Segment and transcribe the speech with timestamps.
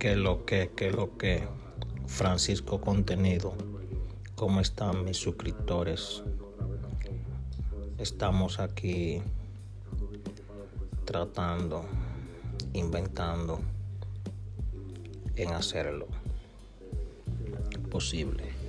[0.00, 1.46] que lo que, que lo que,
[2.06, 3.52] Francisco Contenido,
[4.34, 6.22] ¿cómo están mis suscriptores?
[7.98, 9.20] Estamos aquí
[11.04, 11.84] tratando,
[12.72, 13.60] inventando
[15.36, 16.08] en hacerlo
[17.90, 18.59] posible.